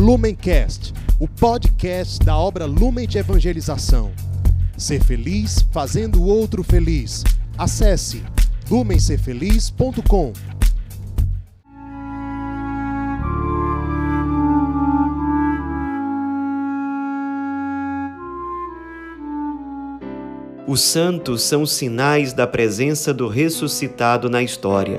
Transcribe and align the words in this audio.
Lumencast, 0.00 0.94
o 1.18 1.28
podcast 1.28 2.24
da 2.24 2.34
obra 2.34 2.64
Lumen 2.64 3.06
de 3.06 3.18
Evangelização. 3.18 4.10
Ser 4.74 5.04
feliz 5.04 5.60
fazendo 5.70 6.22
o 6.22 6.24
outro 6.24 6.62
feliz. 6.64 7.22
Acesse 7.58 8.22
lumencerfeliz.com. 8.70 10.32
Os 20.66 20.80
santos 20.80 21.42
são 21.42 21.66
sinais 21.66 22.32
da 22.32 22.46
presença 22.46 23.12
do 23.12 23.28
ressuscitado 23.28 24.30
na 24.30 24.42
história. 24.42 24.98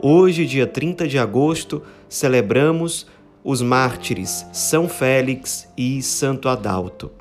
Hoje, 0.00 0.46
dia 0.46 0.68
30 0.68 1.08
de 1.08 1.18
agosto, 1.18 1.82
celebramos 2.08 3.08
os 3.46 3.62
mártires 3.62 4.44
São 4.52 4.88
Félix 4.88 5.68
e 5.78 6.02
Santo 6.02 6.48
Adalto. 6.48 7.12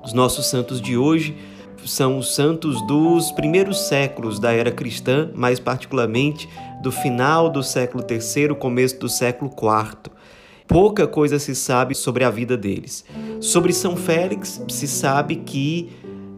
Os 0.00 0.12
nossos 0.12 0.46
santos 0.46 0.80
de 0.80 0.96
hoje 0.96 1.36
são 1.84 2.18
os 2.18 2.36
santos 2.36 2.80
dos 2.86 3.32
primeiros 3.32 3.80
séculos 3.88 4.38
da 4.38 4.52
era 4.52 4.70
cristã, 4.70 5.28
mais 5.34 5.58
particularmente 5.58 6.48
do 6.80 6.92
final 6.92 7.50
do 7.50 7.64
século 7.64 8.04
III, 8.08 8.54
começo 8.54 9.00
do 9.00 9.08
século 9.08 9.50
IV. 9.50 10.12
Pouca 10.68 11.08
coisa 11.08 11.36
se 11.40 11.56
sabe 11.56 11.96
sobre 11.96 12.22
a 12.22 12.30
vida 12.30 12.56
deles. 12.56 13.04
Sobre 13.40 13.72
São 13.72 13.96
Félix, 13.96 14.62
se 14.68 14.86
sabe 14.86 15.34
que 15.34 15.90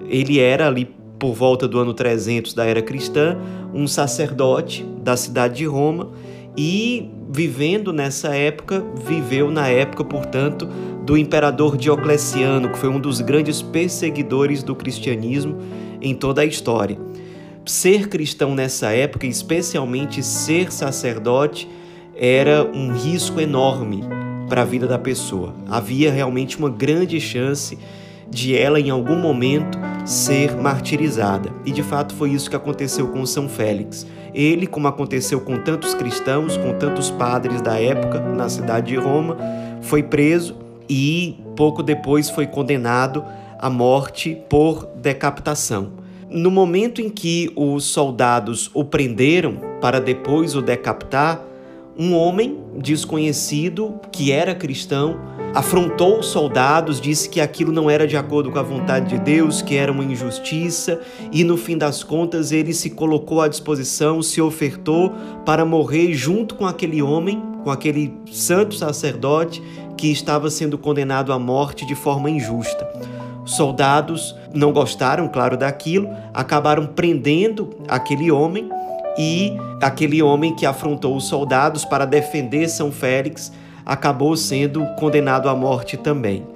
ele 0.09 0.41
era 0.41 0.69
ali 0.69 0.87
por 1.19 1.35
volta 1.35 1.69
do 1.69 1.79
ano 1.79 1.93
300 1.93 2.55
da 2.55 2.65
era 2.65 2.81
cristã, 2.81 3.37
um 3.75 3.87
sacerdote 3.87 4.83
da 5.03 5.19
cidade 5.19 5.57
de 5.57 5.67
Roma 5.67 6.11
e 6.57 7.11
vivendo 7.31 7.93
nessa 7.93 8.35
época, 8.35 8.85
viveu 9.07 9.51
na 9.51 9.69
época, 9.69 10.05
portanto, 10.05 10.67
do 11.05 11.17
imperador 11.17 11.77
Diocleciano, 11.77 12.71
que 12.71 12.79
foi 12.79 12.89
um 12.89 13.01
dos 13.01 13.21
grandes 13.21 13.63
perseguidores 13.63 14.63
do 14.63 14.75
cristianismo 14.75 15.59
em 16.01 16.15
toda 16.15 16.43
a 16.43 16.45
história. 16.45 16.99
Ser 17.65 18.09
cristão 18.09 18.55
nessa 18.55 18.91
época, 18.91 19.27
especialmente 19.27 20.23
ser 20.23 20.71
sacerdote, 20.73 21.69
era 22.15 22.65
um 22.65 22.93
risco 22.93 23.41
enorme 23.41 24.05
para 24.49 24.63
a 24.63 24.65
vida 24.65 24.87
da 24.87 24.99
pessoa. 24.99 25.55
Havia 25.69 26.13
realmente 26.13 26.59
uma 26.59 26.69
grande 26.69 27.19
chance 27.21 27.79
de 28.29 28.57
ela 28.57 28.81
em 28.81 28.91
algum 28.91 29.17
momento 29.17 29.79
ser 30.05 30.57
martirizada. 30.57 31.51
E 31.65 31.73
de 31.73 31.83
fato 31.83 32.15
foi 32.15 32.31
isso 32.31 32.51
que 32.51 32.57
aconteceu 32.57 33.09
com 33.09 33.25
São 33.25 33.49
Félix. 33.49 34.07
Ele, 34.35 34.67
como 34.67 34.89
aconteceu 34.89 35.41
com 35.41 35.59
tantos 35.59 35.95
cristãos, 35.95 36.57
com 36.57 36.73
tantos 36.79 37.11
padres 37.11 37.61
da 37.61 37.81
época 37.81 38.21
na 38.21 38.49
cidade 38.49 38.89
de 38.89 38.97
Roma, 38.97 39.37
foi 39.83 40.03
preso 40.03 40.57
e 40.89 41.39
pouco 41.57 41.83
depois 41.83 42.31
foi 42.31 42.47
condenado 42.47 43.25
à 43.59 43.69
morte 43.69 44.37
por 44.49 44.87
decapitação. 44.97 45.93
No 46.31 46.51
momento 46.51 47.03
em 47.03 47.11
que 47.11 47.53
os 47.55 47.85
soldados 47.85 48.71
o 48.73 48.85
prenderam 48.85 49.57
para 49.81 50.01
depois 50.01 50.55
o 50.57 50.63
decapitar, 50.63 51.43
um 51.99 52.15
homem 52.17 52.59
desconhecido 52.79 54.01
que 54.11 54.33
era 54.33 54.55
cristão 54.55 55.21
afrontou 55.55 56.21
os 56.21 56.27
soldados, 56.27 57.01
disse 57.01 57.29
que 57.29 57.41
aquilo 57.41 57.73
não 57.73 57.91
era 57.91 58.07
de 58.07 58.17
acordo 58.17 58.51
com 58.51 58.59
a 58.59 58.63
vontade 58.63 59.11
de 59.11 59.19
Deus, 59.19 59.61
que 59.61 59.77
era 59.77 59.93
uma 59.93 60.05
injustiça, 60.05 61.01
e 61.31 61.45
no 61.45 61.57
fim 61.57 61.77
das 61.77 62.03
contas 62.03 62.53
ele 62.53 62.73
se 62.73 62.91
colocou 62.91 63.41
à 63.43 63.49
disposição, 63.49 64.23
se 64.23 64.41
ofertou 64.41 65.13
para 65.45 65.65
morrer 65.65 66.15
junto 66.15 66.55
com 66.55 66.67
aquele 66.67 67.03
homem, 67.03 67.43
com 67.63 67.71
aquele 67.71 68.15
santo 68.31 68.75
sacerdote 68.75 69.63
que 69.97 70.11
estava 70.11 70.49
sendo 70.49 70.79
condenado 70.79 71.33
à 71.33 71.39
morte 71.39 71.85
de 71.85 71.95
forma 71.95 72.31
injusta. 72.31 72.89
Os 73.45 73.55
soldados 73.55 74.35
não 74.55 74.73
gostaram, 74.73 75.29
claro, 75.29 75.57
daquilo, 75.57 76.09
acabaram 76.33 76.87
prendendo 76.87 77.71
aquele 77.89 78.31
homem 78.31 78.71
e 79.19 79.53
aquele 79.81 80.23
homem 80.23 80.55
que 80.55 80.65
afrontou 80.65 81.17
os 81.17 81.25
soldados 81.25 81.85
para 81.85 82.07
defender 82.07 82.69
São 82.69 82.91
Félix 82.91 83.53
acabou 83.85 84.37
sendo 84.37 84.85
condenado 84.97 85.49
à 85.49 85.55
morte 85.55 85.97
também. 85.97 86.47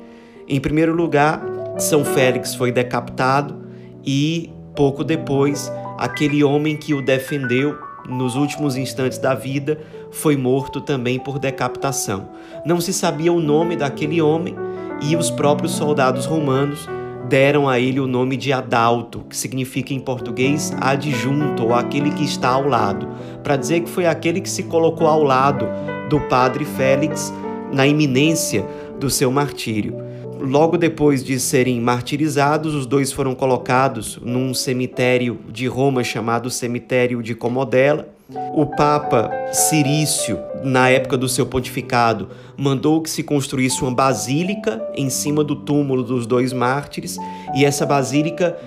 Em 0.49 0.61
primeiro 0.61 0.95
lugar, 0.95 1.43
São 1.79 2.05
Félix 2.05 2.55
foi 2.55 2.71
decapitado 2.71 3.67
e 4.05 4.51
pouco 4.75 5.03
depois, 5.03 5.73
aquele 5.99 6.45
homem 6.45 6.77
que 6.77 6.95
o 6.95 7.03
defendeu 7.03 7.77
nos 8.09 8.37
últimos 8.37 8.77
instantes 8.77 9.19
da 9.19 9.35
vida 9.35 9.81
foi 10.13 10.37
morto 10.37 10.81
também 10.81 11.19
por 11.19 11.39
decapitação. 11.39 12.29
Não 12.65 12.81
se 12.81 12.93
sabia 12.93 13.33
o 13.33 13.41
nome 13.41 13.75
daquele 13.75 14.23
homem 14.23 14.55
e 15.03 15.17
os 15.17 15.31
próprios 15.31 15.73
soldados 15.73 16.27
romanos 16.27 16.89
deram 17.29 17.69
a 17.69 17.81
ele 17.81 17.99
o 17.99 18.07
nome 18.07 18.37
de 18.37 18.53
Adalto, 18.53 19.25
que 19.29 19.37
significa 19.37 19.93
em 19.93 19.99
português 19.99 20.73
adjunto, 20.81 21.65
ou 21.65 21.75
aquele 21.75 22.13
que 22.13 22.25
está 22.25 22.51
ao 22.51 22.69
lado, 22.69 23.09
para 23.47 23.57
dizer 23.57 23.83
que 23.83 23.89
foi 23.89 24.07
aquele 24.07 24.41
que 24.41 24.51
se 24.51 24.65
colocou 24.65 25.07
ao 25.07 25.23
lado 25.23 25.69
do 26.11 26.19
padre 26.23 26.65
Félix 26.65 27.33
na 27.73 27.87
iminência 27.87 28.67
do 28.99 29.09
seu 29.09 29.31
martírio. 29.31 29.95
Logo 30.41 30.77
depois 30.77 31.23
de 31.23 31.39
serem 31.39 31.81
martirizados, 31.81 32.75
os 32.75 32.87
dois 32.87 33.13
foram 33.13 33.37
colocados 33.37 34.19
num 34.21 34.53
cemitério 34.53 35.39
de 35.49 35.69
Roma 35.69 36.03
chamado 36.03 36.51
Cemitério 36.51 37.23
de 37.23 37.37
Comodela. 37.37 38.09
O 38.53 38.67
Papa 38.67 39.31
Cirício, 39.53 40.41
na 40.65 40.89
época 40.89 41.17
do 41.17 41.29
seu 41.29 41.47
pontificado, 41.47 42.29
mandou 42.57 43.01
que 43.01 43.09
se 43.09 43.23
construísse 43.23 43.81
uma 43.81 43.95
basílica 43.95 44.85
em 44.97 45.09
cima 45.09 45.45
do 45.45 45.55
túmulo 45.55 46.03
dos 46.03 46.27
dois 46.27 46.53
mártires, 46.53 47.17
e 47.55 47.65
essa 47.65 47.87
basílica, 47.87 48.59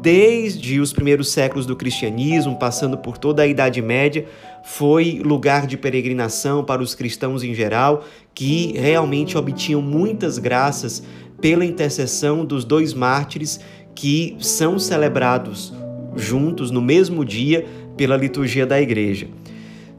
desde 0.00 0.80
os 0.80 0.92
primeiros 0.92 1.30
séculos 1.30 1.66
do 1.66 1.74
cristianismo, 1.74 2.56
passando 2.56 2.96
por 2.96 3.18
toda 3.18 3.42
a 3.42 3.46
Idade 3.46 3.82
Média, 3.82 4.26
foi 4.64 5.20
lugar 5.24 5.66
de 5.66 5.76
peregrinação 5.76 6.64
para 6.64 6.82
os 6.82 6.94
cristãos 6.94 7.42
em 7.42 7.52
geral, 7.52 8.04
que 8.34 8.72
realmente 8.78 9.36
obtinham 9.36 9.82
muitas 9.82 10.38
graças 10.38 11.02
pela 11.40 11.64
intercessão 11.64 12.44
dos 12.44 12.64
dois 12.64 12.94
mártires 12.94 13.60
que 13.94 14.36
são 14.38 14.78
celebrados 14.78 15.72
juntos 16.14 16.70
no 16.70 16.80
mesmo 16.80 17.24
dia 17.24 17.66
pela 17.96 18.16
liturgia 18.16 18.66
da 18.66 18.80
igreja. 18.80 19.28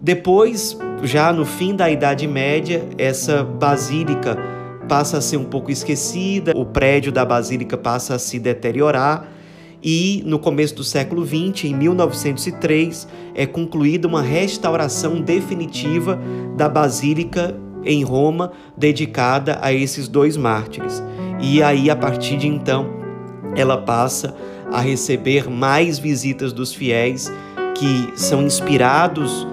Depois, 0.01 0.77
já 1.03 1.33
no 1.33 1.45
fim 1.45 1.75
da 1.75 1.89
Idade 1.91 2.25
Média, 2.25 2.85
essa 2.97 3.43
basílica 3.43 4.37
passa 4.87 5.17
a 5.17 5.21
ser 5.21 5.37
um 5.37 5.43
pouco 5.43 5.69
esquecida, 5.69 6.53
o 6.55 6.65
prédio 6.65 7.11
da 7.11 7.25
basílica 7.25 7.77
passa 7.77 8.15
a 8.15 8.19
se 8.19 8.39
deteriorar 8.39 9.38
e 9.81 10.21
no 10.25 10.39
começo 10.39 10.75
do 10.75 10.83
século 10.83 11.25
XX, 11.25 11.65
em 11.65 11.75
1903, 11.75 13.07
é 13.33 13.45
concluída 13.45 14.07
uma 14.07 14.21
restauração 14.21 15.21
definitiva 15.21 16.19
da 16.57 16.67
Basílica 16.67 17.55
em 17.83 18.03
Roma, 18.03 18.51
dedicada 18.77 19.57
a 19.61 19.71
esses 19.71 20.07
dois 20.07 20.35
mártires. 20.35 21.01
E 21.39 21.63
aí, 21.63 21.89
a 21.89 21.95
partir 21.95 22.37
de 22.37 22.47
então, 22.47 22.89
ela 23.55 23.77
passa 23.77 24.35
a 24.71 24.81
receber 24.81 25.49
mais 25.49 25.97
visitas 25.97 26.51
dos 26.51 26.73
fiéis 26.73 27.31
que 27.75 28.11
são 28.15 28.43
inspirados 28.43 29.47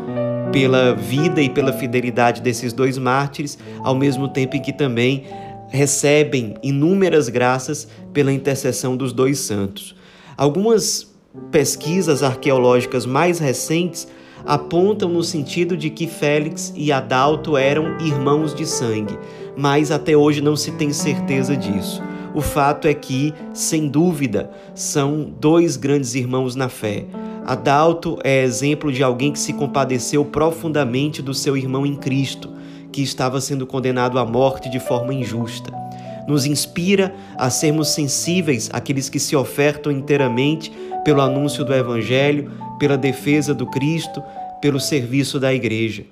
pela 0.52 0.94
vida 0.94 1.40
e 1.40 1.48
pela 1.48 1.72
fidelidade 1.72 2.42
desses 2.42 2.72
dois 2.72 2.98
mártires, 2.98 3.58
ao 3.82 3.94
mesmo 3.94 4.28
tempo 4.28 4.56
em 4.56 4.62
que 4.62 4.72
também 4.72 5.24
recebem 5.68 6.54
inúmeras 6.62 7.28
graças 7.28 7.86
pela 8.12 8.32
intercessão 8.32 8.96
dos 8.96 9.12
dois 9.12 9.38
santos. 9.38 9.94
Algumas 10.36 11.10
pesquisas 11.50 12.22
arqueológicas 12.22 13.06
mais 13.06 13.38
recentes 13.38 14.06
apontam 14.44 15.08
no 15.08 15.22
sentido 15.22 15.76
de 15.76 15.88
que 15.88 16.06
Félix 16.06 16.74
e 16.76 16.92
Adalto 16.92 17.56
eram 17.56 17.98
irmãos 18.00 18.54
de 18.54 18.66
sangue, 18.66 19.18
mas 19.56 19.90
até 19.90 20.14
hoje 20.14 20.42
não 20.42 20.54
se 20.54 20.72
tem 20.72 20.92
certeza 20.92 21.56
disso. 21.56 22.02
O 22.34 22.42
fato 22.42 22.86
é 22.86 22.92
que, 22.92 23.32
sem 23.54 23.88
dúvida, 23.88 24.50
são 24.74 25.32
dois 25.40 25.78
grandes 25.78 26.14
irmãos 26.14 26.54
na 26.54 26.68
fé. 26.68 27.06
Adalto 27.46 28.18
é 28.22 28.42
exemplo 28.42 28.92
de 28.92 29.02
alguém 29.02 29.32
que 29.32 29.38
se 29.38 29.54
compadeceu 29.54 30.22
profundamente 30.22 31.22
do 31.22 31.32
seu 31.32 31.56
irmão 31.56 31.86
em 31.86 31.96
Cristo, 31.96 32.52
que 32.92 33.00
estava 33.00 33.40
sendo 33.40 33.66
condenado 33.66 34.18
à 34.18 34.24
morte 34.24 34.68
de 34.68 34.78
forma 34.78 35.14
injusta 35.14 35.85
nos 36.26 36.46
inspira 36.46 37.14
a 37.36 37.48
sermos 37.50 37.88
sensíveis 37.88 38.68
àqueles 38.72 39.08
que 39.08 39.18
se 39.18 39.36
ofertam 39.36 39.92
inteiramente 39.92 40.72
pelo 41.04 41.20
anúncio 41.20 41.64
do 41.64 41.72
Evangelho, 41.72 42.50
pela 42.78 42.98
defesa 42.98 43.54
do 43.54 43.66
Cristo, 43.66 44.22
pelo 44.60 44.80
serviço 44.80 45.38
da 45.38 45.54
Igreja. 45.54 46.04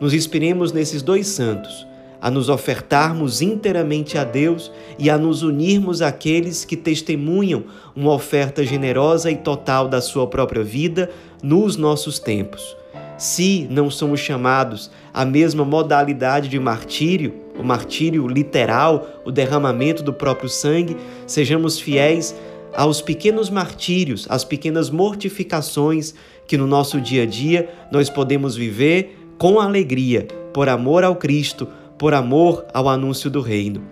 Nos 0.00 0.12
inspiremos 0.12 0.72
nesses 0.72 1.02
dois 1.02 1.28
santos, 1.28 1.86
a 2.20 2.30
nos 2.30 2.48
ofertarmos 2.48 3.42
inteiramente 3.42 4.16
a 4.16 4.24
Deus 4.24 4.72
e 4.98 5.10
a 5.10 5.18
nos 5.18 5.42
unirmos 5.42 6.00
àqueles 6.00 6.64
que 6.64 6.76
testemunham 6.76 7.64
uma 7.94 8.12
oferta 8.12 8.64
generosa 8.64 9.30
e 9.30 9.36
total 9.36 9.88
da 9.88 10.00
sua 10.00 10.26
própria 10.26 10.64
vida 10.64 11.10
nos 11.42 11.76
nossos 11.76 12.18
tempos. 12.18 12.76
Se 13.18 13.68
não 13.70 13.90
somos 13.90 14.20
chamados 14.20 14.90
à 15.12 15.24
mesma 15.24 15.64
modalidade 15.64 16.48
de 16.48 16.58
martírio, 16.58 17.43
o 17.58 17.62
martírio 17.62 18.26
literal, 18.26 19.22
o 19.24 19.30
derramamento 19.30 20.02
do 20.02 20.12
próprio 20.12 20.48
sangue, 20.48 20.96
sejamos 21.26 21.78
fiéis 21.78 22.34
aos 22.74 23.00
pequenos 23.00 23.48
martírios, 23.48 24.26
às 24.28 24.44
pequenas 24.44 24.90
mortificações 24.90 26.14
que 26.46 26.56
no 26.56 26.66
nosso 26.66 27.00
dia 27.00 27.22
a 27.22 27.26
dia 27.26 27.72
nós 27.90 28.10
podemos 28.10 28.56
viver 28.56 29.18
com 29.38 29.60
alegria, 29.60 30.26
por 30.52 30.68
amor 30.68 31.04
ao 31.04 31.16
Cristo, 31.16 31.68
por 31.98 32.14
amor 32.14 32.64
ao 32.72 32.88
anúncio 32.88 33.30
do 33.30 33.40
Reino. 33.40 33.82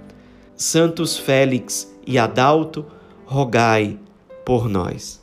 Santos 0.57 1.17
Félix 1.17 1.93
e 2.07 2.19
Adalto, 2.19 2.85
rogai 3.25 3.99
por 4.45 4.69
nós. 4.69 5.23